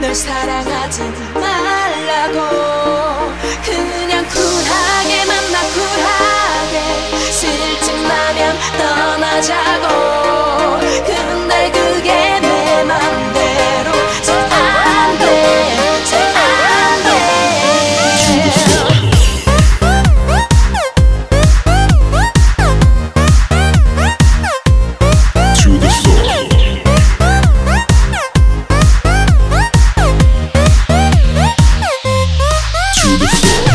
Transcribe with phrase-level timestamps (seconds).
[0.00, 1.02] 널 사랑하지
[1.34, 2.38] 말라고.
[3.64, 7.32] 그냥 쿨하게만 나 쿨하게.
[7.32, 10.03] 슬쩍 마냥 떠나자고.
[33.42, 33.73] Yeah.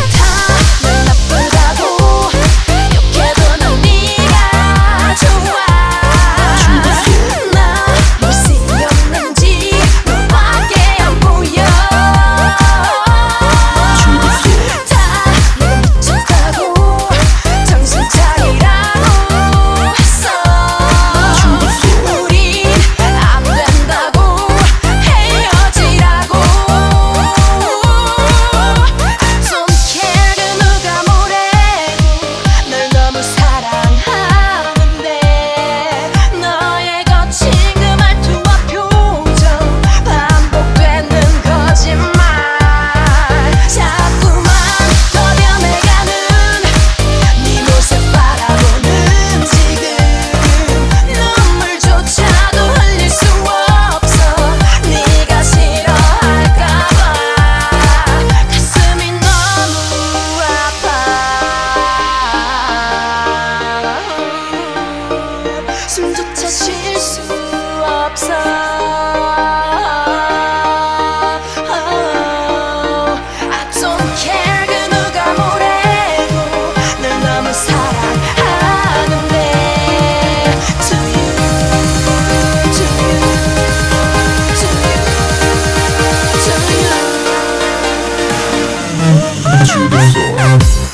[90.29, 90.88] Yeah.